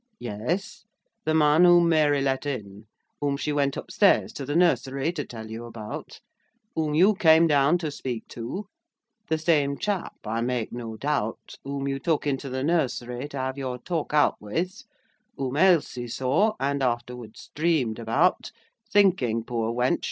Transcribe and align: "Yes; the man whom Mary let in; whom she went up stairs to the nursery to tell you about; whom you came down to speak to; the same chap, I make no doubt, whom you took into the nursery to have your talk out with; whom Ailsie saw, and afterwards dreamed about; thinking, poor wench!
"Yes; 0.17 0.83
the 1.25 1.35
man 1.35 1.63
whom 1.63 1.87
Mary 1.87 2.23
let 2.23 2.47
in; 2.47 2.87
whom 3.19 3.37
she 3.37 3.51
went 3.53 3.77
up 3.77 3.91
stairs 3.91 4.33
to 4.33 4.47
the 4.47 4.55
nursery 4.55 5.11
to 5.11 5.23
tell 5.23 5.51
you 5.51 5.65
about; 5.65 6.21
whom 6.73 6.95
you 6.95 7.13
came 7.13 7.45
down 7.45 7.77
to 7.77 7.91
speak 7.91 8.27
to; 8.29 8.65
the 9.29 9.37
same 9.37 9.77
chap, 9.77 10.15
I 10.25 10.41
make 10.41 10.71
no 10.73 10.97
doubt, 10.97 11.57
whom 11.63 11.87
you 11.87 11.99
took 11.99 12.25
into 12.25 12.49
the 12.49 12.63
nursery 12.63 13.27
to 13.27 13.37
have 13.37 13.59
your 13.59 13.77
talk 13.77 14.11
out 14.11 14.37
with; 14.41 14.81
whom 15.37 15.55
Ailsie 15.55 16.07
saw, 16.07 16.55
and 16.59 16.81
afterwards 16.81 17.51
dreamed 17.53 17.99
about; 17.99 18.51
thinking, 18.91 19.43
poor 19.43 19.71
wench! 19.71 19.99